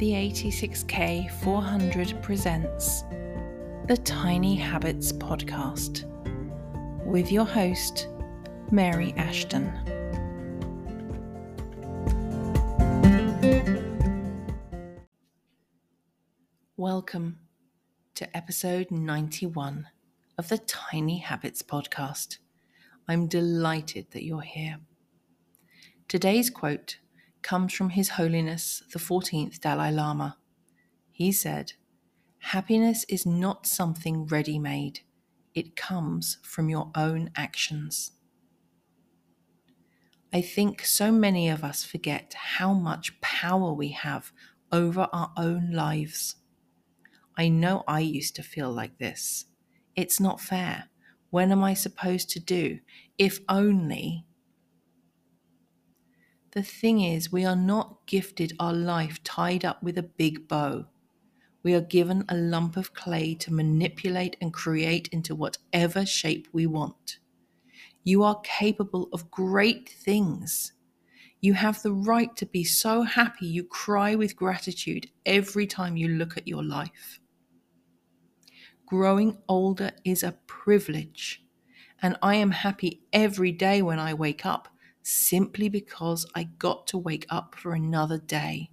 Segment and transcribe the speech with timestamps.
[0.00, 3.02] the 86K 400 presents
[3.86, 6.06] the Tiny Habits Podcast
[7.04, 8.08] with your host,
[8.70, 9.70] Mary Ashton.
[16.78, 17.40] Welcome
[18.14, 19.86] to episode 91
[20.38, 22.38] of the Tiny Habits Podcast.
[23.06, 24.78] I'm delighted that you're here.
[26.08, 26.96] Today's quote
[27.42, 30.36] comes from His Holiness the 14th Dalai Lama.
[31.10, 31.74] He said,
[32.38, 35.00] Happiness is not something ready made,
[35.54, 38.12] it comes from your own actions.
[40.32, 44.32] I think so many of us forget how much power we have
[44.70, 46.36] over our own lives.
[47.36, 49.46] I know I used to feel like this.
[49.96, 50.88] It's not fair.
[51.30, 52.78] When am I supposed to do?
[53.18, 54.24] If only
[56.52, 60.86] the thing is, we are not gifted our life tied up with a big bow.
[61.62, 66.66] We are given a lump of clay to manipulate and create into whatever shape we
[66.66, 67.18] want.
[68.02, 70.72] You are capable of great things.
[71.40, 76.08] You have the right to be so happy you cry with gratitude every time you
[76.08, 77.20] look at your life.
[78.86, 81.44] Growing older is a privilege,
[82.02, 84.68] and I am happy every day when I wake up
[85.02, 88.70] simply because I got to wake up for another day.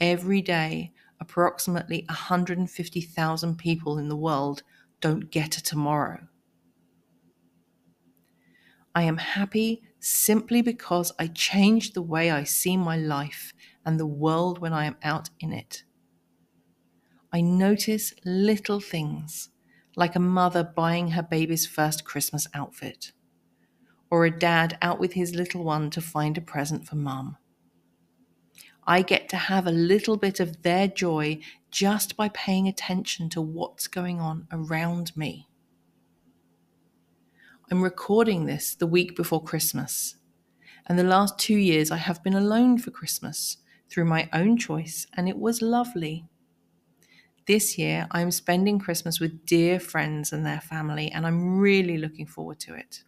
[0.00, 4.62] Every day, approximately 150,000 people in the world
[5.00, 6.28] don't get a tomorrow.
[8.94, 13.52] I am happy simply because I changed the way I see my life
[13.84, 15.84] and the world when I am out in it.
[17.32, 19.50] I notice little things,
[19.96, 23.12] like a mother buying her baby's first Christmas outfit
[24.10, 27.36] or a dad out with his little one to find a present for mum.
[28.86, 31.40] I get to have a little bit of their joy
[31.72, 35.48] just by paying attention to what's going on around me.
[37.68, 40.14] I'm recording this the week before Christmas,
[40.86, 43.56] and the last two years I have been alone for Christmas
[43.90, 46.26] through my own choice, and it was lovely.
[47.48, 52.26] This year I'm spending Christmas with dear friends and their family, and I'm really looking
[52.26, 53.02] forward to it.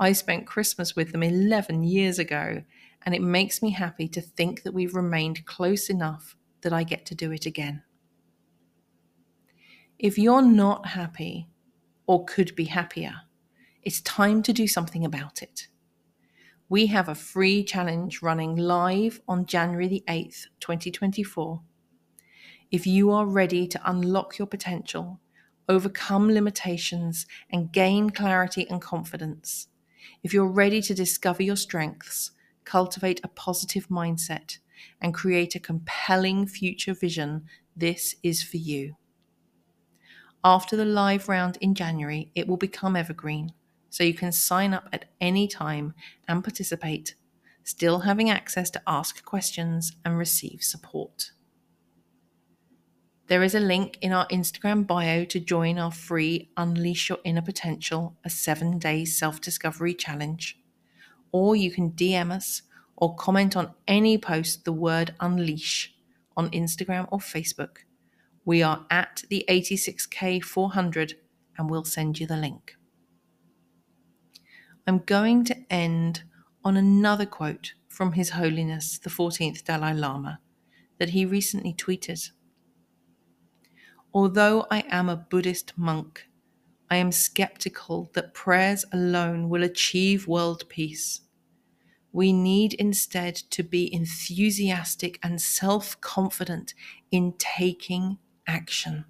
[0.00, 2.62] I spent Christmas with them 11 years ago,
[3.04, 7.04] and it makes me happy to think that we've remained close enough that I get
[7.06, 7.82] to do it again.
[9.98, 11.48] If you're not happy
[12.06, 13.14] or could be happier,
[13.82, 15.66] it's time to do something about it.
[16.68, 21.62] We have a free challenge running live on January the 8th, 2024.
[22.70, 25.18] If you are ready to unlock your potential,
[25.68, 29.68] overcome limitations, and gain clarity and confidence,
[30.22, 32.32] if you're ready to discover your strengths,
[32.64, 34.58] cultivate a positive mindset,
[35.00, 37.44] and create a compelling future vision,
[37.76, 38.96] this is for you.
[40.44, 43.52] After the live round in January, it will become evergreen,
[43.90, 45.94] so you can sign up at any time
[46.28, 47.14] and participate,
[47.64, 51.32] still having access to ask questions and receive support.
[53.28, 57.42] There is a link in our Instagram bio to join our free Unleash Your Inner
[57.42, 60.58] Potential, a seven day self discovery challenge.
[61.30, 62.62] Or you can DM us
[62.96, 65.94] or comment on any post the word unleash
[66.38, 67.80] on Instagram or Facebook.
[68.46, 71.12] We are at the 86K400
[71.58, 72.76] and we'll send you the link.
[74.86, 76.22] I'm going to end
[76.64, 80.40] on another quote from His Holiness the 14th Dalai Lama
[80.98, 82.30] that he recently tweeted.
[84.12, 86.28] Although I am a Buddhist monk,
[86.90, 91.22] I am skeptical that prayers alone will achieve world peace.
[92.12, 96.74] We need instead to be enthusiastic and self confident
[97.10, 99.06] in taking action.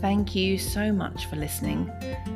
[0.00, 1.90] Thank you so much for listening.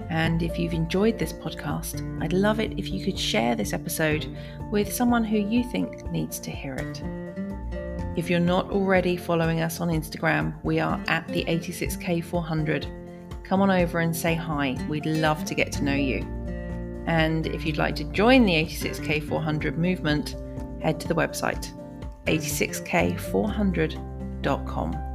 [0.08, 4.26] And if you've enjoyed this podcast, I'd love it if you could share this episode
[4.70, 7.02] with someone who you think needs to hear it.
[8.16, 13.44] If you're not already following us on Instagram, we are at the 86K400.
[13.44, 14.76] Come on over and say hi.
[14.88, 16.26] We'd love to get to know you.
[17.06, 20.36] And if you'd like to join the 86K400 movement,
[20.82, 21.72] head to the website
[22.26, 25.09] 86K400.com.